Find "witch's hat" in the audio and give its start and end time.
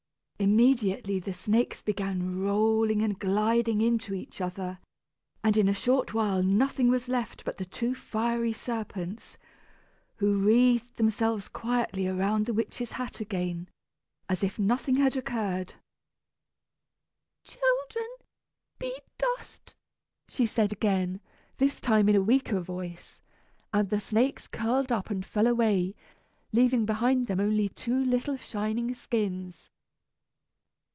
12.55-13.19